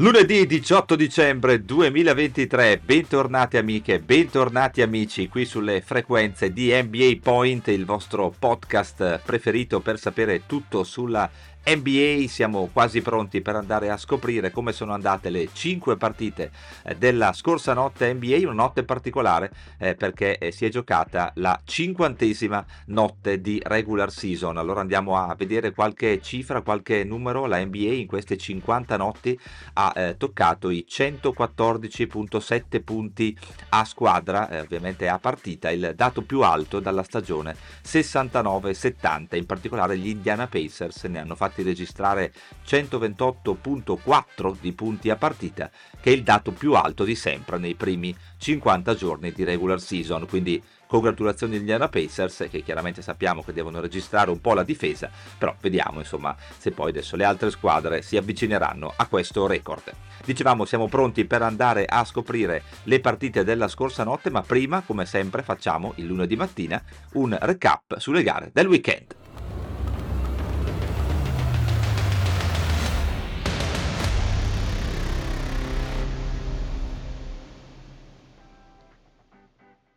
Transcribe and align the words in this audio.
Lunedì 0.00 0.46
18 0.46 0.94
dicembre 0.94 1.64
2023, 1.64 2.78
bentornati 2.84 3.56
amiche, 3.56 3.98
bentornati 3.98 4.80
amici 4.80 5.26
qui 5.26 5.44
sulle 5.44 5.80
frequenze 5.80 6.52
di 6.52 6.70
NBA 6.70 7.18
Point, 7.20 7.66
il 7.66 7.84
vostro 7.84 8.32
podcast 8.38 9.18
preferito 9.24 9.80
per 9.80 9.98
sapere 9.98 10.46
tutto 10.46 10.84
sulla 10.84 11.28
NBA 11.68 12.28
siamo 12.28 12.70
quasi 12.72 13.02
pronti 13.02 13.42
per 13.42 13.54
andare 13.54 13.90
a 13.90 13.98
scoprire 13.98 14.50
come 14.50 14.72
sono 14.72 14.94
andate 14.94 15.28
le 15.28 15.50
5 15.52 15.98
partite 15.98 16.50
eh, 16.82 16.94
della 16.94 17.34
scorsa 17.34 17.74
notte 17.74 18.10
NBA, 18.14 18.38
una 18.44 18.54
notte 18.54 18.84
particolare 18.84 19.52
eh, 19.76 19.94
perché 19.94 20.38
eh, 20.38 20.50
si 20.50 20.64
è 20.64 20.70
giocata 20.70 21.30
la 21.34 21.60
cinquantesima 21.62 22.64
notte 22.86 23.42
di 23.42 23.60
regular 23.62 24.10
season. 24.10 24.56
Allora 24.56 24.80
andiamo 24.80 25.18
a 25.18 25.34
vedere 25.34 25.72
qualche 25.72 26.22
cifra, 26.22 26.62
qualche 26.62 27.04
numero. 27.04 27.44
La 27.44 27.62
NBA 27.62 27.92
in 27.92 28.06
queste 28.06 28.38
50 28.38 28.96
notti 28.96 29.38
ha 29.74 29.92
eh, 29.94 30.16
toccato 30.16 30.70
i 30.70 30.86
114.7 30.88 32.82
punti 32.82 33.38
a 33.70 33.84
squadra, 33.84 34.48
eh, 34.48 34.60
ovviamente 34.60 35.06
a 35.06 35.18
partita, 35.18 35.70
il 35.70 35.92
dato 35.94 36.22
più 36.22 36.40
alto 36.40 36.80
dalla 36.80 37.02
stagione 37.02 37.54
69-70. 37.84 39.36
In 39.36 39.44
particolare 39.44 39.98
gli 39.98 40.08
Indiana 40.08 40.46
Pacers 40.46 41.04
ne 41.04 41.18
hanno 41.18 41.34
fatti 41.34 41.56
fatti 41.58 41.62
registrare 41.62 42.32
128.4 42.66 44.56
di 44.60 44.72
punti 44.72 45.10
a 45.10 45.16
partita, 45.16 45.70
che 46.00 46.10
è 46.10 46.14
il 46.14 46.22
dato 46.22 46.52
più 46.52 46.74
alto 46.74 47.04
di 47.04 47.14
sempre 47.14 47.58
nei 47.58 47.74
primi 47.74 48.14
50 48.38 48.94
giorni 48.94 49.32
di 49.32 49.44
regular 49.44 49.80
season. 49.80 50.26
Quindi 50.26 50.62
congratulazioni 50.86 51.54
agli 51.54 51.60
Indiana 51.60 51.88
Pacers 51.88 52.46
che 52.50 52.62
chiaramente 52.62 53.02
sappiamo 53.02 53.42
che 53.42 53.52
devono 53.52 53.80
registrare 53.80 54.30
un 54.30 54.40
po' 54.40 54.54
la 54.54 54.62
difesa, 54.62 55.10
però 55.36 55.54
vediamo 55.60 55.98
insomma 55.98 56.34
se 56.56 56.70
poi 56.70 56.90
adesso 56.90 57.16
le 57.16 57.24
altre 57.24 57.50
squadre 57.50 58.02
si 58.02 58.16
avvicineranno 58.16 58.94
a 58.96 59.06
questo 59.06 59.46
record. 59.46 59.92
Dicevamo 60.24 60.64
siamo 60.64 60.88
pronti 60.88 61.24
per 61.24 61.42
andare 61.42 61.84
a 61.84 62.04
scoprire 62.04 62.62
le 62.84 63.00
partite 63.00 63.44
della 63.44 63.68
scorsa 63.68 64.04
notte, 64.04 64.30
ma 64.30 64.42
prima 64.42 64.82
come 64.82 65.04
sempre 65.04 65.42
facciamo 65.42 65.92
il 65.96 66.06
lunedì 66.06 66.36
mattina 66.36 66.82
un 67.14 67.36
recap 67.40 67.98
sulle 67.98 68.22
gare 68.22 68.50
del 68.52 68.66
weekend. 68.66 69.27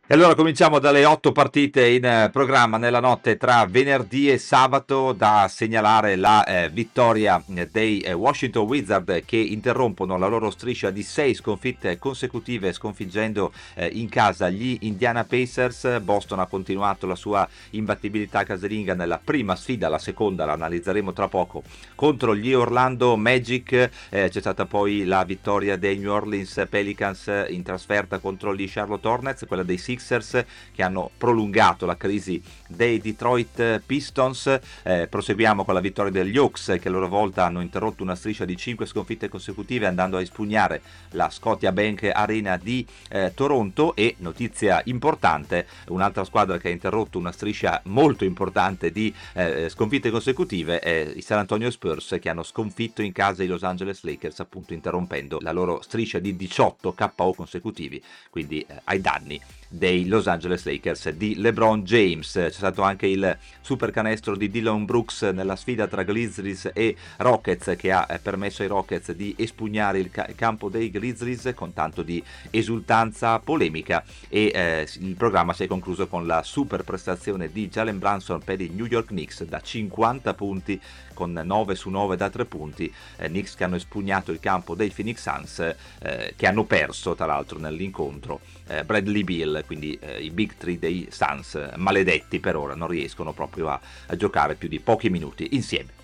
E 0.04 0.14
allora 0.14 0.34
cominciamo 0.34 0.80
dalle 0.80 1.04
otto 1.04 1.30
partite 1.30 1.86
in 1.86 2.04
eh, 2.04 2.28
programma 2.32 2.76
nella 2.76 2.98
notte 2.98 3.36
tra 3.36 3.64
venerdì 3.66 4.28
e 4.28 4.36
sabato 4.36 5.12
da 5.12 5.46
segnalare 5.48 6.16
la 6.16 6.44
eh, 6.44 6.68
vittoria 6.70 7.40
eh, 7.54 7.68
dei 7.70 8.00
eh, 8.00 8.12
Washington 8.12 8.66
Wizards 8.66 9.22
che 9.24 9.36
interrompono 9.36 10.18
la 10.18 10.26
loro 10.26 10.50
striscia 10.50 10.90
di 10.90 11.04
sei 11.04 11.34
sconfitte 11.34 12.00
consecutive 12.00 12.72
sconfiggendo 12.72 13.52
eh, 13.74 13.90
in 13.92 14.08
casa 14.08 14.50
gli 14.50 14.76
Indiana 14.80 15.22
Pacers. 15.22 16.00
Boston 16.00 16.40
ha 16.40 16.46
continuato 16.46 17.06
la 17.06 17.14
sua 17.14 17.48
imbattibilità 17.70 18.42
casalinga 18.42 18.94
nella 18.94 19.20
prima 19.22 19.54
sfida, 19.54 19.88
la 19.88 19.98
seconda 20.00 20.44
la 20.44 20.54
analizzeremo 20.54 21.12
tra 21.12 21.28
poco, 21.28 21.62
contro 21.94 22.34
gli 22.34 22.52
Orlando 22.52 23.16
Magic. 23.16 23.90
Eh, 24.10 24.28
c'è 24.28 24.40
stata 24.40 24.66
poi 24.66 25.04
la 25.04 25.22
vittoria 25.22 25.76
dei 25.76 25.96
New 25.96 26.10
Orleans 26.10 26.66
Pelicans 26.68 27.30
in 27.50 27.62
trasferta 27.62 28.18
contro 28.18 28.52
gli 28.52 28.68
Charlotte 28.68 29.06
Hornets, 29.06 29.44
quella 29.46 29.62
dei 29.62 29.78
Sixers 29.92 30.44
che 30.74 30.82
hanno 30.82 31.10
prolungato 31.16 31.86
la 31.86 31.96
crisi 31.96 32.42
dei 32.68 32.98
Detroit 32.98 33.82
Pistons. 33.84 34.58
Eh, 34.82 35.06
proseguiamo 35.08 35.64
con 35.64 35.74
la 35.74 35.80
vittoria 35.80 36.10
degli 36.10 36.36
Hawks 36.36 36.76
che 36.80 36.88
a 36.88 36.90
loro 36.90 37.08
volta 37.08 37.44
hanno 37.44 37.60
interrotto 37.60 38.02
una 38.02 38.14
striscia 38.14 38.44
di 38.44 38.56
5 38.56 38.86
sconfitte 38.86 39.28
consecutive 39.28 39.86
andando 39.86 40.16
a 40.16 40.20
espugnare 40.20 40.80
la 41.10 41.28
Scotia 41.30 41.72
Bank 41.72 42.10
Arena 42.12 42.56
di 42.56 42.86
eh, 43.10 43.32
Toronto 43.34 43.94
e 43.94 44.16
notizia 44.18 44.80
importante, 44.86 45.66
un'altra 45.88 46.24
squadra 46.24 46.58
che 46.58 46.68
ha 46.68 46.72
interrotto 46.72 47.18
una 47.18 47.32
striscia 47.32 47.80
molto 47.84 48.24
importante 48.24 48.90
di 48.90 49.14
eh, 49.34 49.68
sconfitte 49.68 50.10
consecutive 50.10 50.78
è 50.78 51.12
i 51.14 51.20
San 51.20 51.38
Antonio 51.38 51.70
Spurs 51.70 52.16
che 52.20 52.28
hanno 52.28 52.42
sconfitto 52.42 53.02
in 53.02 53.12
casa 53.12 53.42
i 53.42 53.46
Los 53.46 53.62
Angeles 53.62 54.02
Lakers 54.02 54.40
appunto 54.40 54.72
interrompendo 54.72 55.38
la 55.40 55.52
loro 55.52 55.82
striscia 55.82 56.18
di 56.18 56.34
18 56.36 56.92
KO 56.92 57.34
consecutivi, 57.34 58.02
quindi 58.30 58.64
eh, 58.66 58.80
ai 58.84 59.00
danni 59.00 59.40
dei 59.72 60.06
Los 60.06 60.26
Angeles 60.26 60.64
Lakers 60.64 61.08
di 61.10 61.36
LeBron 61.36 61.82
James. 61.82 62.32
C'è 62.32 62.50
stato 62.50 62.82
anche 62.82 63.06
il 63.06 63.36
super 63.60 63.90
canestro 63.90 64.36
di 64.36 64.50
Dylan 64.50 64.84
Brooks 64.84 65.22
nella 65.22 65.56
sfida 65.56 65.86
tra 65.86 66.02
Grizzlies 66.02 66.70
e 66.74 66.94
Rockets 67.16 67.74
che 67.76 67.90
ha 67.90 68.06
eh, 68.08 68.18
permesso 68.18 68.62
ai 68.62 68.68
Rockets 68.68 69.12
di 69.12 69.34
espugnare 69.38 69.98
il, 69.98 70.10
ca- 70.10 70.28
campo 70.36 70.68
dei 70.68 70.90
Grizzlies 70.90 71.52
con 71.54 71.72
tanto 71.72 72.02
di 72.02 72.22
esultanza 72.50 73.38
polemica 73.38 74.04
e 74.28 74.50
eh, 74.54 74.86
il 75.00 75.16
programma 75.16 75.54
si 75.54 75.64
è 75.64 75.66
concluso 75.66 76.06
con 76.06 76.26
la 76.26 76.42
super 76.42 76.82
prestazione 76.82 77.50
di 77.50 77.68
Jalen 77.68 77.98
Branson 77.98 78.40
per 78.44 78.60
i 78.60 78.70
New 78.72 78.86
York 78.86 79.06
Knicks 79.06 79.44
da 79.44 79.60
50 79.60 80.34
punti 80.34 80.80
con 81.12 81.32
9 81.32 81.74
su 81.74 81.88
9 81.90 82.16
da 82.16 82.30
3 82.30 82.44
punti, 82.46 82.92
eh, 83.16 83.28
Knicks 83.28 83.54
che 83.54 83.64
hanno 83.64 83.76
espugnato 83.76 84.32
il 84.32 84.40
campo 84.40 84.74
dei 84.74 84.90
Phoenix 84.90 85.20
Suns 85.20 85.74
eh, 86.00 86.34
che 86.36 86.46
hanno 86.46 86.64
perso 86.64 87.14
tra 87.14 87.26
l'altro 87.26 87.58
nell'incontro 87.58 88.40
eh, 88.66 88.84
Bradley 88.84 89.22
Bill, 89.22 89.61
quindi 89.64 89.98
eh, 90.00 90.22
i 90.22 90.30
big 90.30 90.54
three 90.56 90.78
dei 90.78 91.08
Suns, 91.10 91.72
maledetti 91.76 92.40
per 92.40 92.56
ora, 92.56 92.74
non 92.74 92.88
riescono 92.88 93.32
proprio 93.32 93.68
a, 93.68 93.80
a 94.06 94.16
giocare 94.16 94.54
più 94.54 94.68
di 94.68 94.80
pochi 94.80 95.10
minuti 95.10 95.48
insieme. 95.52 96.01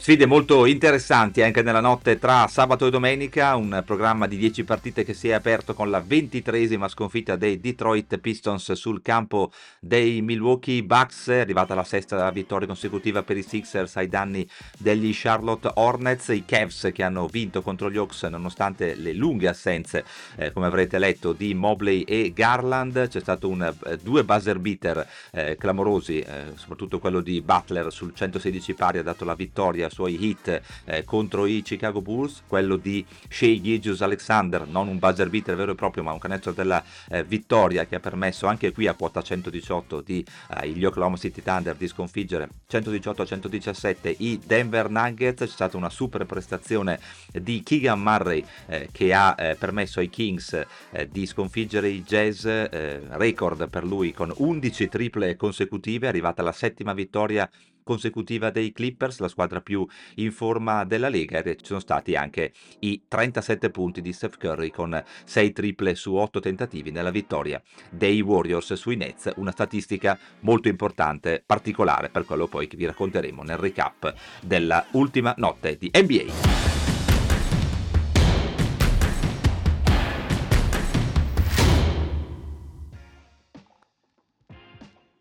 Sfide 0.00 0.26
molto 0.26 0.64
interessanti 0.64 1.42
anche 1.42 1.60
nella 1.60 1.80
notte 1.80 2.18
tra 2.18 2.46
sabato 2.46 2.86
e 2.86 2.90
domenica, 2.90 3.56
un 3.56 3.82
programma 3.84 4.28
di 4.28 4.38
10 4.38 4.62
partite 4.62 5.04
che 5.04 5.12
si 5.12 5.28
è 5.28 5.32
aperto 5.32 5.74
con 5.74 5.90
la 5.90 6.00
ventitresima 6.00 6.86
sconfitta 6.86 7.34
dei 7.34 7.58
Detroit 7.60 8.16
Pistons 8.18 8.72
sul 8.72 9.02
campo 9.02 9.50
dei 9.80 10.22
Milwaukee 10.22 10.84
Bucks, 10.84 11.28
è 11.28 11.40
arrivata 11.40 11.74
la 11.74 11.82
sesta 11.82 12.30
vittoria 12.30 12.68
consecutiva 12.68 13.22
per 13.24 13.36
i 13.36 13.42
Sixers 13.42 13.96
ai 13.96 14.08
danni 14.08 14.48
degli 14.78 15.10
Charlotte 15.12 15.68
Hornets, 15.74 16.28
i 16.28 16.44
Cavs 16.46 16.90
che 16.94 17.02
hanno 17.02 17.26
vinto 17.26 17.60
contro 17.60 17.90
gli 17.90 17.96
Hawks 17.98 18.22
nonostante 18.22 18.94
le 18.94 19.12
lunghe 19.12 19.48
assenze, 19.48 20.04
eh, 20.36 20.52
come 20.52 20.66
avrete 20.66 20.98
letto, 20.98 21.32
di 21.32 21.52
Mobley 21.54 22.02
e 22.02 22.32
Garland, 22.32 23.08
c'è 23.08 23.20
stato 23.20 23.48
un, 23.48 23.62
eh, 23.62 23.98
due 23.98 24.24
buzzer 24.24 24.60
beater 24.60 25.06
eh, 25.32 25.56
clamorosi, 25.58 26.20
eh, 26.20 26.52
soprattutto 26.54 27.00
quello 27.00 27.20
di 27.20 27.42
Butler 27.42 27.92
sul 27.92 28.14
116 28.14 28.74
pari 28.74 28.98
ha 28.98 29.02
dato 29.02 29.24
la 29.26 29.34
vittoria 29.34 29.86
suoi 29.88 30.24
hit 30.24 30.60
eh, 30.84 31.04
contro 31.04 31.46
i 31.46 31.62
Chicago 31.62 32.00
Bulls, 32.00 32.42
quello 32.46 32.76
di 32.76 33.04
Shea 33.28 33.60
Gilgius 33.60 34.02
Alexander, 34.02 34.66
non 34.66 34.88
un 34.88 34.98
buzzer 34.98 35.28
beater 35.28 35.56
vero 35.56 35.72
e 35.72 35.74
proprio, 35.74 36.02
ma 36.02 36.12
un 36.12 36.18
canestro 36.18 36.52
della 36.52 36.82
eh, 37.10 37.24
vittoria 37.24 37.86
che 37.86 37.96
ha 37.96 38.00
permesso 38.00 38.46
anche 38.46 38.72
qui 38.72 38.86
a 38.86 38.94
quota 38.94 39.22
118 39.22 40.00
di 40.00 40.24
eh, 40.60 40.68
gli 40.68 40.84
Oklahoma 40.84 41.16
City 41.16 41.42
Thunder 41.42 41.74
di 41.74 41.88
sconfiggere 41.88 42.48
118 42.66 43.22
a 43.22 43.24
117 43.24 44.14
i 44.18 44.40
Denver 44.44 44.88
Nuggets, 44.90 45.42
c'è 45.42 45.46
stata 45.46 45.76
una 45.76 45.90
super 45.90 46.24
prestazione 46.26 46.98
di 47.32 47.62
Keegan 47.62 48.00
Murray 48.00 48.44
eh, 48.66 48.88
che 48.92 49.12
ha 49.12 49.34
eh, 49.38 49.54
permesso 49.56 50.00
ai 50.00 50.08
Kings 50.10 50.64
eh, 50.90 51.08
di 51.10 51.26
sconfiggere 51.26 51.88
i 51.88 52.02
Jazz, 52.02 52.46
record 52.46 53.68
per 53.68 53.84
lui 53.84 54.12
con 54.12 54.32
11 54.34 54.88
triple 54.88 55.36
consecutive, 55.36 56.06
è 56.06 56.08
arrivata 56.08 56.42
la 56.42 56.52
settima 56.52 56.92
vittoria 56.92 57.48
consecutiva 57.88 58.50
dei 58.50 58.70
Clippers, 58.70 59.18
la 59.20 59.28
squadra 59.28 59.62
più 59.62 59.86
in 60.16 60.30
forma 60.30 60.84
della 60.84 61.08
Lega, 61.08 61.42
e 61.42 61.56
ci 61.56 61.64
sono 61.64 61.80
stati 61.80 62.16
anche 62.16 62.52
i 62.80 63.04
37 63.08 63.70
punti 63.70 64.02
di 64.02 64.12
Steph 64.12 64.36
Curry 64.36 64.68
con 64.68 65.02
6 65.24 65.52
triple 65.52 65.94
su 65.94 66.14
8 66.14 66.38
tentativi 66.38 66.90
nella 66.90 67.10
vittoria 67.10 67.62
dei 67.88 68.20
Warriors 68.20 68.74
sui 68.74 68.96
Nets, 68.96 69.32
una 69.36 69.52
statistica 69.52 70.18
molto 70.40 70.68
importante, 70.68 71.42
particolare 71.44 72.10
per 72.10 72.26
quello 72.26 72.46
poi 72.46 72.66
che 72.66 72.76
vi 72.76 72.84
racconteremo 72.84 73.42
nel 73.42 73.56
recap 73.56 74.12
della 74.42 74.84
ultima 74.90 75.32
notte 75.38 75.78
di 75.78 75.90
NBA. 75.90 76.67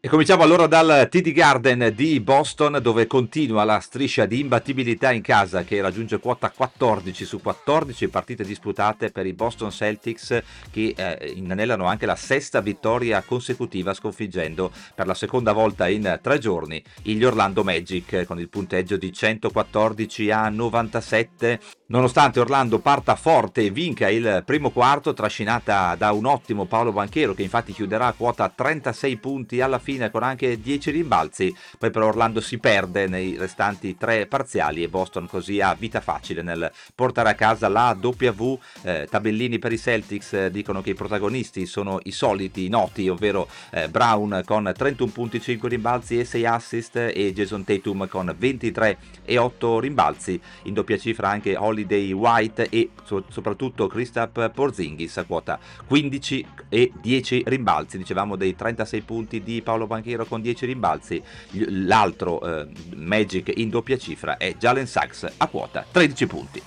E 0.07 0.09
cominciamo 0.09 0.43
allora 0.43 0.67
dal 0.67 1.09
TD 1.11 1.33
Garden 1.33 1.91
di 1.93 2.21
Boston 2.21 2.79
dove 2.81 3.07
continua 3.07 3.65
la 3.65 3.81
striscia 3.81 4.25
di 4.25 4.39
imbattibilità 4.39 5.11
in 5.11 5.21
casa 5.21 5.65
che 5.65 5.81
raggiunge 5.81 6.19
quota 6.19 6.49
14 6.49 7.25
su 7.25 7.41
14 7.41 8.07
partite 8.07 8.45
disputate 8.45 9.11
per 9.11 9.25
i 9.25 9.33
Boston 9.33 9.69
Celtics 9.69 10.41
che 10.71 10.93
eh, 10.95 11.33
inanellano 11.35 11.87
anche 11.87 12.05
la 12.05 12.15
sesta 12.15 12.61
vittoria 12.61 13.21
consecutiva 13.21 13.93
sconfiggendo 13.93 14.71
per 14.95 15.07
la 15.07 15.13
seconda 15.13 15.51
volta 15.51 15.89
in 15.89 16.17
tre 16.21 16.37
giorni 16.37 16.81
gli 17.01 17.21
Orlando 17.21 17.65
Magic 17.65 18.23
con 18.23 18.39
il 18.39 18.47
punteggio 18.47 18.95
di 18.95 19.11
114 19.11 20.31
a 20.31 20.47
97 20.47 21.59
Nonostante 21.89 22.41
Orlando 22.41 22.79
parta 22.79 23.15
forte 23.15 23.61
e 23.61 23.69
vinca 23.69 24.09
il 24.09 24.43
primo 24.45 24.71
quarto, 24.71 25.13
trascinata 25.13 25.95
da 25.95 26.11
un 26.11 26.25
ottimo 26.25 26.65
Paolo 26.65 26.91
Banchero 26.91 27.33
che 27.33 27.43
infatti 27.43 27.71
chiuderà 27.71 28.07
a 28.07 28.13
quota 28.13 28.49
36 28.53 29.15
punti 29.15 29.61
alla 29.61 29.79
fine 29.79 29.96
con 30.11 30.23
anche 30.23 30.59
10 30.59 30.91
rimbalzi, 30.91 31.55
poi 31.77 31.91
però 31.91 32.07
Orlando 32.07 32.39
si 32.41 32.57
perde 32.57 33.07
nei 33.07 33.35
restanti 33.37 33.97
tre 33.97 34.25
parziali 34.27 34.83
e 34.83 34.89
Boston 34.89 35.27
così 35.27 35.61
ha 35.61 35.75
vita 35.77 36.01
facile 36.01 36.41
nel 36.41 36.71
portare 36.95 37.29
a 37.29 37.35
casa 37.35 37.67
la 37.67 37.97
W. 37.99 38.59
Eh, 38.83 39.07
tabellini 39.09 39.59
per 39.59 39.71
i 39.71 39.77
Celtics 39.77 40.33
eh, 40.33 40.51
dicono 40.51 40.81
che 40.81 40.91
i 40.91 40.95
protagonisti 40.95 41.65
sono 41.65 41.99
i 42.03 42.11
soliti 42.11 42.69
noti, 42.69 43.09
ovvero 43.09 43.47
eh, 43.71 43.89
Brown 43.89 44.41
con 44.45 44.71
31 44.75 45.11
punti, 45.11 45.41
5 45.41 45.69
rimbalzi 45.69 46.19
e 46.19 46.25
6 46.25 46.45
assist 46.45 46.95
e 46.95 47.33
Jason 47.33 47.63
Tatum 47.63 48.07
con 48.07 48.33
23 48.37 48.97
e 49.25 49.37
8 49.37 49.79
rimbalzi, 49.79 50.39
in 50.63 50.73
doppia 50.73 50.97
cifra 50.97 51.29
anche 51.29 51.55
Holiday 51.55 52.11
White 52.11 52.69
e 52.69 52.89
so- 53.03 53.25
soprattutto 53.29 53.87
Kristaps 53.87 54.51
Porzingis 54.53 55.17
a 55.17 55.23
quota 55.23 55.59
15 55.85 56.45
e 56.69 56.91
10 56.99 57.43
rimbalzi, 57.45 57.97
dicevamo 57.97 58.35
dei 58.35 58.55
36 58.55 59.01
punti 59.01 59.43
di 59.43 59.61
Paolo 59.61 59.76
Banchero 59.85 60.25
con 60.25 60.41
10 60.41 60.65
rimbalzi, 60.65 61.21
l'altro 61.51 62.41
eh, 62.41 62.67
Magic 62.95 63.51
in 63.57 63.69
doppia 63.69 63.97
cifra 63.97 64.37
è 64.37 64.55
Jalen 64.57 64.87
Sachs 64.87 65.31
a 65.37 65.47
quota 65.47 65.85
13 65.91 66.27
punti. 66.27 66.61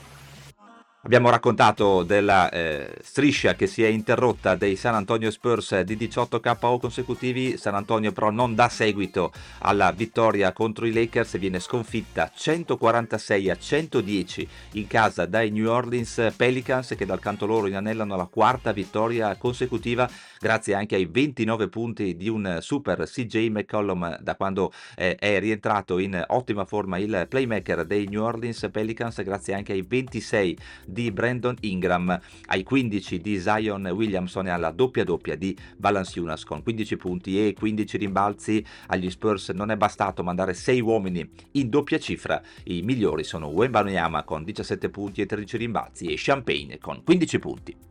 Abbiamo 1.03 1.31
raccontato 1.31 2.03
della 2.03 2.51
eh, 2.51 2.95
striscia 3.01 3.55
che 3.55 3.67
si 3.67 3.83
è 3.83 3.87
interrotta 3.87 4.55
dei 4.55 4.77
San 4.77 4.95
Antonio 4.95 5.31
Spurs 5.31 5.81
di 5.81 5.97
18 5.97 6.41
KO 6.41 6.79
consecutivi. 6.79 7.57
San 7.57 7.75
Antonio 7.75 8.13
però 8.13 8.29
non 8.29 8.55
dà 8.55 8.69
seguito 8.69 9.33
alla 9.61 9.93
vittoria 9.93 10.53
contro 10.53 10.85
i 10.85 10.93
Lakers 10.93 11.35
e 11.35 11.39
viene 11.39 11.59
sconfitta 11.59 12.31
146 12.35 13.49
a 13.49 13.57
110 13.57 14.49
in 14.73 14.87
casa 14.89 15.25
dai 15.25 15.49
New 15.49 15.71
Orleans 15.71 16.35
Pelicans 16.37 16.95
che 16.95 17.07
dal 17.07 17.19
canto 17.19 17.47
loro 17.47 17.67
inanellano 17.67 18.15
la 18.15 18.27
quarta 18.27 18.71
vittoria 18.73 19.35
consecutiva 19.37 20.07
grazie 20.39 20.75
anche 20.75 20.97
ai 20.97 21.07
29 21.07 21.69
punti 21.69 22.15
di 22.15 22.29
un 22.29 22.59
super 22.61 23.07
CJ 23.07 23.49
McCollum 23.49 24.19
da 24.21 24.37
quando 24.37 24.71
eh, 24.97 25.15
è 25.15 25.41
rientrato 25.41 25.99
in 25.99 26.23
ottima 26.29 26.67
forma 26.67 26.99
il 26.99 27.25
playmaker 27.27 27.87
dei 27.87 28.07
New 28.07 28.23
Orleans 28.23 28.69
Pelicans 28.71 29.23
grazie 29.23 29.55
anche 29.55 29.73
ai 29.73 29.83
26 29.83 30.59
di 30.91 31.11
Brandon 31.11 31.57
Ingram, 31.61 32.19
ai 32.47 32.63
15 32.63 33.21
di 33.21 33.39
Zion 33.41 33.87
Williamson 33.87 34.47
e 34.47 34.51
alla 34.51 34.71
doppia 34.71 35.05
doppia 35.05 35.37
di 35.37 35.57
Valanciunas 35.77 36.45
con 36.45 36.63
15 36.63 36.97
punti 36.97 37.47
e 37.47 37.55
15 37.55 37.97
rimbalzi. 37.97 38.65
Agli 38.89 39.11
Spurs 39.11 39.51
non 39.51 39.71
è 39.71 39.77
bastato 39.77 40.23
mandare 40.23 40.55
6 40.55 40.81
uomini 40.81 41.29
in 41.53 41.69
doppia 41.69 41.99
cifra. 41.99 42.43
I 42.65 42.83
migliori 42.83 43.25
sono 43.25 43.49
Wembanyama 43.49 44.25
con 44.25 44.45
17 44.45 44.89
punti 44.89 45.21
e 45.21 45.27
13 45.27 45.57
rimbalzi 45.57 46.07
e 46.07 46.15
Champagne 46.17 46.79
con 46.79 47.03
15 47.03 47.39
punti. 47.39 47.90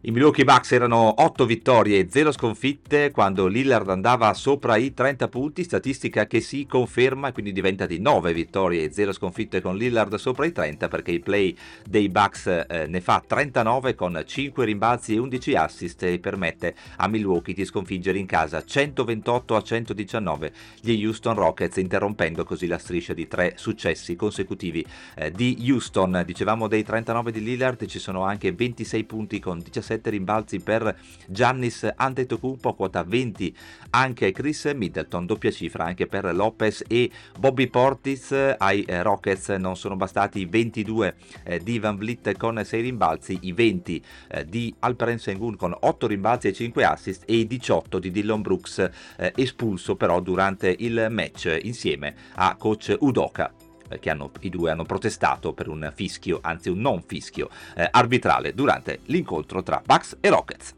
I 0.00 0.12
Milwaukee 0.12 0.44
Bucks 0.44 0.70
erano 0.70 1.22
8 1.24 1.44
vittorie 1.44 1.98
e 1.98 2.06
0 2.08 2.30
sconfitte 2.30 3.10
quando 3.10 3.48
Lillard 3.48 3.90
andava 3.90 4.32
sopra 4.32 4.76
i 4.76 4.94
30 4.94 5.26
punti, 5.26 5.64
statistica 5.64 6.28
che 6.28 6.40
si 6.40 6.66
conferma 6.66 7.32
quindi 7.32 7.50
diventa 7.50 7.84
di 7.84 7.98
9 7.98 8.32
vittorie 8.32 8.84
e 8.84 8.92
0 8.92 9.10
sconfitte 9.10 9.60
con 9.60 9.76
Lillard 9.76 10.14
sopra 10.14 10.46
i 10.46 10.52
30 10.52 10.86
perché 10.86 11.10
il 11.10 11.20
play 11.20 11.52
dei 11.84 12.08
Bucks 12.10 12.46
eh, 12.46 12.86
ne 12.86 13.00
fa 13.00 13.24
39 13.26 13.96
con 13.96 14.22
5 14.24 14.64
rimbalzi 14.64 15.14
e 15.14 15.18
11 15.18 15.54
assist 15.56 16.04
e 16.04 16.20
permette 16.20 16.76
a 16.98 17.08
Milwaukee 17.08 17.52
di 17.52 17.64
sconfiggere 17.64 18.18
in 18.18 18.26
casa 18.26 18.64
128 18.64 19.56
a 19.56 19.62
119 19.62 20.52
gli 20.80 21.04
Houston 21.04 21.34
Rockets 21.34 21.78
interrompendo 21.78 22.44
così 22.44 22.68
la 22.68 22.78
striscia 22.78 23.14
di 23.14 23.26
tre 23.26 23.54
successi 23.56 24.14
consecutivi 24.14 24.86
eh, 25.16 25.32
di 25.32 25.58
Houston. 25.68 26.22
Dicevamo 26.24 26.68
dei 26.68 26.84
39 26.84 27.32
di 27.32 27.42
Lillard 27.42 27.84
ci 27.86 27.98
sono 27.98 28.22
anche 28.22 28.52
26 28.52 29.02
punti 29.02 29.40
con 29.40 29.58
17 29.58 29.86
7 29.88 30.10
rimbalzi 30.10 30.60
per 30.60 30.94
Giannis 31.26 31.88
Antetokounmpo, 31.94 32.74
quota 32.74 33.02
20 33.02 33.56
anche 33.90 34.32
Chris 34.32 34.70
Middleton, 34.74 35.24
doppia 35.24 35.50
cifra 35.50 35.84
anche 35.84 36.06
per 36.06 36.34
Lopez 36.34 36.84
e 36.86 37.10
Bobby 37.38 37.68
Portis. 37.68 38.32
Ai 38.58 38.82
eh, 38.82 39.02
Rockets 39.02 39.48
non 39.50 39.76
sono 39.76 39.96
bastati 39.96 40.40
i 40.40 40.46
22 40.46 41.14
eh, 41.44 41.58
di 41.60 41.78
Van 41.78 41.96
Vliet 41.96 42.36
con 42.36 42.62
6 42.62 42.82
rimbalzi, 42.82 43.38
i 43.42 43.52
20 43.52 44.04
eh, 44.28 44.44
di 44.44 44.74
Alperen 44.80 45.18
Sengun 45.18 45.56
con 45.56 45.74
8 45.78 46.06
rimbalzi 46.06 46.48
e 46.48 46.52
5 46.52 46.84
assist 46.84 47.22
e 47.26 47.36
i 47.36 47.46
18 47.46 47.98
di 47.98 48.10
Dillon 48.10 48.42
Brooks 48.42 48.90
espulso 49.34 49.96
però 49.96 50.20
durante 50.20 50.74
il 50.78 51.06
match 51.10 51.58
insieme 51.62 52.14
a 52.34 52.56
coach 52.56 52.94
Udoka 53.00 53.57
che 54.00 54.10
hanno, 54.10 54.30
i 54.40 54.50
due 54.50 54.70
hanno 54.70 54.84
protestato 54.84 55.52
per 55.52 55.68
un 55.68 55.90
fischio, 55.94 56.38
anzi 56.42 56.68
un 56.68 56.80
non 56.80 57.02
fischio 57.02 57.48
eh, 57.74 57.88
arbitrale 57.90 58.54
durante 58.54 59.00
l'incontro 59.06 59.62
tra 59.62 59.82
Bucks 59.84 60.16
e 60.20 60.28
Rockets. 60.28 60.77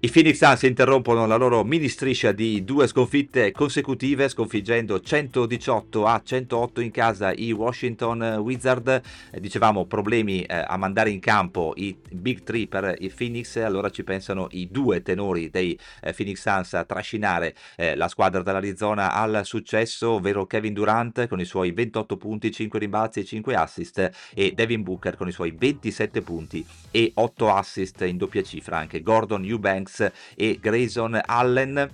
I 0.00 0.10
Phoenix 0.10 0.36
Suns 0.36 0.62
interrompono 0.62 1.26
la 1.26 1.34
loro 1.34 1.64
mini 1.64 1.88
striscia 1.88 2.30
di 2.30 2.62
due 2.62 2.86
sconfitte 2.86 3.50
consecutive, 3.50 4.28
sconfiggendo 4.28 5.00
118 5.00 6.06
a 6.06 6.22
108 6.24 6.80
in 6.80 6.92
casa 6.92 7.32
i 7.32 7.50
Washington 7.50 8.22
Wizard. 8.38 9.02
Eh, 9.32 9.40
dicevamo 9.40 9.86
problemi 9.86 10.42
eh, 10.42 10.54
a 10.54 10.76
mandare 10.76 11.10
in 11.10 11.18
campo 11.18 11.72
i 11.74 11.96
Big 12.12 12.44
Three 12.44 12.68
per 12.68 12.94
i 13.00 13.08
Phoenix, 13.08 13.56
allora 13.56 13.90
ci 13.90 14.04
pensano 14.04 14.46
i 14.52 14.68
due 14.70 15.02
tenori 15.02 15.50
dei 15.50 15.76
eh, 16.00 16.12
Phoenix 16.12 16.42
Suns 16.42 16.74
a 16.74 16.84
trascinare 16.84 17.56
la 17.96 18.08
squadra 18.08 18.42
dell'Arizona 18.42 19.12
al 19.12 19.40
successo, 19.44 20.12
ovvero 20.12 20.46
Kevin 20.46 20.74
Durant 20.74 21.26
con 21.26 21.40
i 21.40 21.44
suoi 21.44 21.72
28 21.72 22.16
punti, 22.16 22.52
5 22.52 22.78
rimbalzi 22.78 23.20
e 23.20 23.24
5 23.24 23.54
assist 23.54 24.10
e 24.34 24.52
Devin 24.54 24.82
Booker 24.82 25.16
con 25.16 25.26
i 25.26 25.32
suoi 25.32 25.50
27 25.50 26.22
punti 26.22 26.64
e 26.90 27.10
8 27.14 27.52
assist 27.52 28.02
in 28.02 28.16
doppia 28.16 28.42
cifra, 28.42 28.78
anche 28.78 29.02
Gordon 29.02 29.44
Eubanks 29.44 29.87
Banks 29.88 30.12
e 30.36 30.58
Grayson 30.60 31.18
Allen. 31.24 31.90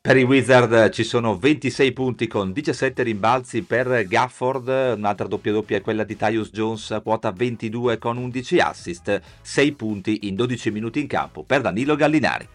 Per 0.00 0.16
i 0.18 0.22
Wizard 0.22 0.90
ci 0.90 1.02
sono 1.02 1.38
26 1.38 1.92
punti 1.94 2.26
con 2.26 2.52
17 2.52 3.02
rimbalzi 3.02 3.62
per 3.62 4.06
Gafford, 4.06 4.96
un'altra 4.98 5.26
doppia 5.26 5.52
doppia 5.52 5.78
è 5.78 5.80
quella 5.80 6.04
di 6.04 6.14
Tyus 6.14 6.50
Jones, 6.50 7.00
quota 7.02 7.30
22 7.30 7.96
con 7.96 8.18
11 8.18 8.58
assist, 8.58 9.20
6 9.40 9.72
punti 9.72 10.26
in 10.28 10.34
12 10.34 10.70
minuti 10.70 11.00
in 11.00 11.06
campo 11.06 11.42
per 11.42 11.62
Danilo 11.62 11.96
Gallinari. 11.96 12.53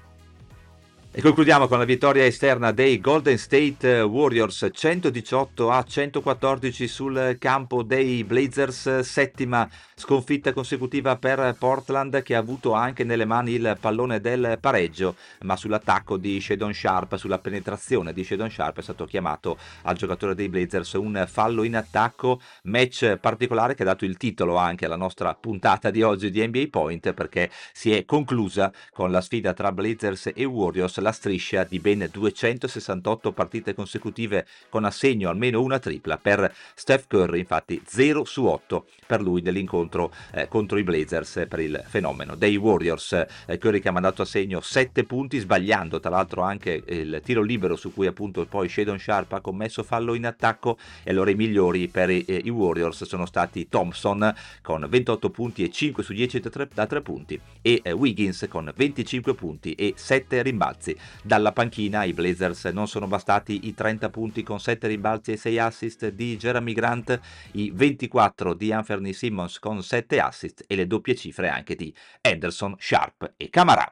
E 1.12 1.22
concludiamo 1.22 1.68
con 1.68 1.80
la 1.80 1.86
vittoria 1.86 2.24
esterna 2.24 2.72
dei 2.72 3.00
Golden 3.00 3.40
State 3.40 4.02
Warriors 4.02 4.70
118 4.72 5.72
a 5.72 5.84
114 5.84 6.88
sul 6.88 7.36
campo 7.40 7.82
dei 7.82 8.24
Blazers, 8.24 9.00
settima 9.00 9.68
sconfitta 9.96 10.54
consecutiva 10.54 11.18
per 11.18 11.56
Portland 11.58 12.22
che 12.22 12.36
ha 12.36 12.40
avuto 12.40 12.74
anche 12.74 13.04
nelle 13.04 13.26
mani 13.26 13.54
il 13.54 13.76
pallone 13.82 14.22
del 14.22 14.60
pareggio, 14.62 15.16
ma 15.42 15.56
sull'attacco 15.56 16.16
di 16.16 16.40
Shadon 16.40 16.76
Sharp, 16.76 17.16
sulla 17.16 17.40
penetrazione 17.40 18.14
di 18.14 18.24
Shadon 18.24 18.52
Sharp 18.52 18.78
è 18.78 18.84
stato 18.84 19.06
chiamato 19.06 19.58
al 19.82 19.98
giocatore 19.98 20.36
dei 20.36 20.48
Blazers 20.48 20.94
un 20.94 21.26
fallo 21.28 21.64
in 21.64 21.76
attacco, 21.76 22.40
match 22.66 23.18
particolare 23.18 23.74
che 23.74 23.82
ha 23.82 23.88
dato 23.88 24.06
il 24.06 24.16
titolo 24.16 24.58
anche 24.58 24.86
alla 24.86 24.96
nostra 24.96 25.34
puntata 25.34 25.90
di 25.90 26.04
oggi 26.04 26.30
di 26.30 26.46
NBA 26.48 26.68
Point 26.70 27.14
perché 27.14 27.50
si 27.74 27.92
è 27.92 28.06
conclusa 28.06 28.72
con 28.92 29.10
la 29.10 29.22
sfida 29.22 29.54
tra 29.54 29.72
Blazers 29.72 30.32
e 30.36 30.46
Warriors 30.46 30.98
la 31.00 31.12
striscia 31.12 31.64
di 31.64 31.80
ben 31.80 32.08
268 32.12 33.32
partite 33.32 33.74
consecutive 33.74 34.46
con 34.70 34.86
assegno 34.86 35.30
almeno 35.30 35.62
una 35.62 35.80
tripla 35.80 36.18
per 36.18 36.54
Steph 36.76 37.08
Curry, 37.08 37.40
infatti 37.40 37.82
0 37.86 38.24
su 38.26 38.46
8 38.46 38.86
per 39.06 39.22
lui 39.22 39.42
dell'incontro 39.42 40.14
eh, 40.32 40.48
contro 40.48 40.78
i 40.78 40.84
Blazers 40.84 41.46
per 41.48 41.60
il 41.60 41.84
fenomeno 41.88 42.36
dei 42.36 42.56
Warriors. 42.56 43.26
Eh, 43.46 43.58
Curry 43.58 43.80
che 43.80 43.90
ha 43.90 43.92
mandato 43.92 44.22
a 44.22 44.26
segno 44.26 44.62
7 44.62 45.04
punti, 45.04 45.40
sbagliando 45.40 46.00
tra 46.00 46.10
l'altro 46.10 46.42
anche 46.42 46.84
il 46.88 47.22
tiro 47.24 47.42
libero 47.42 47.76
su 47.76 47.94
cui 47.94 48.08
appunto 48.08 48.46
poi 48.46 48.70
Shadon 48.70 49.00
Sharp 49.00 49.34
ha 49.34 49.42
commesso 49.42 49.84
fallo 49.84 50.14
in 50.14 50.26
attacco 50.26 50.78
e 51.04 51.12
allora 51.12 51.32
i 51.32 51.36
migliori 51.36 51.88
per 51.88 52.10
i, 52.10 52.24
eh, 52.28 52.42
i 52.44 52.50
Warriors 52.50 53.04
sono 53.04 53.26
stati 53.26 53.68
Thompson 53.68 54.34
con 54.62 54.86
28 54.88 55.30
punti 55.30 55.64
e 55.64 55.72
5 55.72 56.04
su 56.04 56.14
10 56.14 56.40
da 56.40 56.50
3, 56.50 56.70
da 56.74 56.86
3 56.86 57.02
punti 57.02 57.40
e 57.62 57.82
eh, 57.84 57.92
Wiggins 57.92 58.46
con 58.50 58.72
25 58.76 59.34
punti 59.34 59.74
e 59.74 59.94
7 59.96 60.42
rimbalzi 60.42 60.89
ragazzi. 60.90 60.98
Dalla 61.22 61.52
panchina 61.52 62.04
i 62.04 62.14
Blazers 62.14 62.66
non 62.66 62.88
sono 62.88 63.08
bastati 63.08 63.68
i 63.68 63.74
30 63.74 64.10
punti 64.10 64.44
con 64.44 64.60
7 64.60 64.88
rimbalzi 64.88 65.34
e 65.34 65.38
6 65.38 65.60
assist 65.60 66.08
di 66.10 66.38
Jeremy 66.38 66.74
Grant, 66.74 67.20
i 67.52 67.72
24 67.74 68.54
di 68.54 68.72
Anthony 68.72 69.14
Simmons 69.14 69.60
con 69.60 69.84
7 69.84 70.20
assist 70.20 70.64
e 70.68 70.76
le 70.76 70.88
doppie 70.88 71.16
cifre 71.16 71.50
anche 71.50 71.76
di 71.76 71.94
Anderson, 72.22 72.76
Sharp 72.78 73.34
e 73.38 73.50
Camara. 73.50 73.92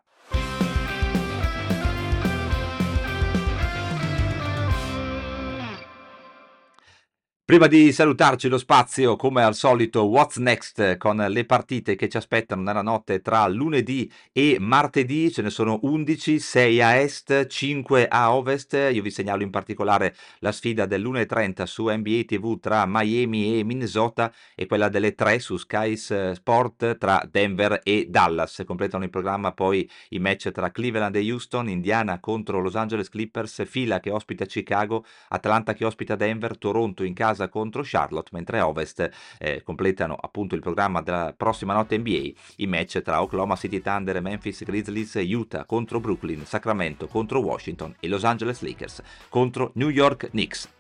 Prima 7.48 7.68
di 7.68 7.94
salutarci 7.94 8.50
lo 8.50 8.58
spazio, 8.58 9.16
come 9.16 9.42
al 9.42 9.56
solito, 9.56 10.04
What's 10.04 10.36
Next 10.36 10.98
con 10.98 11.16
le 11.16 11.46
partite 11.46 11.96
che 11.96 12.10
ci 12.10 12.18
aspettano 12.18 12.62
nella 12.62 12.82
notte 12.82 13.22
tra 13.22 13.48
lunedì 13.48 14.12
e 14.34 14.58
martedì. 14.60 15.32
Ce 15.32 15.42
ne 15.42 15.50
sono 15.50 15.80
11, 15.84 16.40
6 16.40 16.82
a 16.82 16.96
est, 16.96 17.48
5 17.48 18.10
a 18.10 18.34
ovest. 18.34 18.74
Io 18.92 19.02
vi 19.02 19.10
segnalo 19.10 19.44
in 19.44 19.50
particolare 19.50 20.14
la 20.40 20.52
sfida 20.52 20.86
dell'1.30 20.86 21.64
su 21.64 21.88
NBA 21.88 22.24
TV 22.26 22.60
tra 22.60 22.84
Miami 22.86 23.58
e 23.58 23.64
Minnesota 23.64 24.30
e 24.54 24.66
quella 24.66 24.90
delle 24.90 25.16
3 25.16 25.40
su 25.40 25.56
Sky 25.56 25.96
Sport 25.96 26.98
tra 26.98 27.26
Denver 27.32 27.80
e 27.82 28.08
Dallas. 28.10 28.64
Completano 28.66 29.06
il 29.06 29.10
programma 29.10 29.54
poi 29.54 29.90
i 30.10 30.20
match 30.20 30.52
tra 30.52 30.70
Cleveland 30.70 31.16
e 31.16 31.32
Houston, 31.32 31.70
Indiana 31.70 32.20
contro 32.20 32.60
Los 32.60 32.76
Angeles 32.76 33.08
Clippers, 33.08 33.64
Fila 33.66 34.02
che 34.02 34.12
ospita 34.12 34.44
Chicago, 34.44 35.06
Atlanta 35.30 35.74
che 35.74 35.86
ospita 35.86 36.18
Denver, 36.18 36.58
Toronto 36.58 37.06
in 37.06 37.14
casa 37.14 37.36
casa 37.38 37.48
contro 37.50 37.84
Charlotte, 37.86 38.30
mentre 38.34 38.60
Ovest 38.60 39.10
eh, 39.38 39.62
completano 39.64 40.16
appunto 40.20 40.56
il 40.56 40.62
programma 40.62 41.02
della 41.02 41.34
prossima 41.38 41.74
notte 41.74 41.98
NBA 41.98 42.32
i 42.58 42.68
match 42.68 43.02
tra 43.04 43.22
Oklahoma 43.22 43.56
City 43.56 43.80
Thunder, 43.80 44.20
Memphis 44.22 44.64
Grizzlies, 44.64 45.14
Utah 45.16 45.66
contro 45.66 46.00
Brooklyn, 46.00 46.46
Sacramento 46.46 47.08
contro 47.08 47.40
Washington 47.40 47.96
e 48.00 48.08
Los 48.08 48.24
Angeles 48.24 48.62
Lakers 48.62 49.02
contro 49.30 49.72
New 49.76 49.90
York 49.90 50.30
Knicks. 50.32 50.77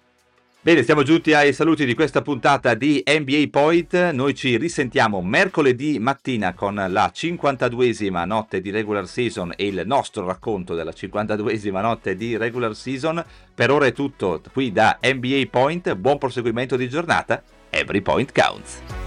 Bene, 0.68 0.84
siamo 0.84 1.04
giunti 1.04 1.34
ai 1.34 1.54
saluti 1.54 1.86
di 1.86 1.94
questa 1.94 2.22
puntata 2.22 2.74
di 2.74 3.02
NBA 3.06 3.46
Point. 3.50 4.10
Noi 4.12 4.36
ci 4.36 4.58
risentiamo 4.58 5.22
mercoledì 5.22 5.98
mattina 5.98 6.54
con 6.54 6.76
la 6.76 7.10
52esima 7.16 8.26
notte 8.26 8.60
di 8.60 8.70
regular 8.70 9.08
season 9.08 9.54
e 9.56 9.68
il 9.68 9.84
nostro 9.86 10.26
racconto 10.26 10.76
della 10.76 10.92
52esima 10.92 11.80
notte 11.80 12.18
di 12.18 12.36
regular 12.36 12.76
season. 12.76 13.24
Per 13.56 13.72
ora 13.72 13.86
è 13.86 13.94
tutto 13.94 14.42
qui 14.52 14.74
da 14.74 15.00
NBA 15.02 15.44
Point. 15.50 15.96
Buon 15.96 16.18
proseguimento 16.18 16.76
di 16.76 16.90
giornata. 16.90 17.42
Every 17.70 18.02
point 18.02 18.34
counts. 18.34 19.07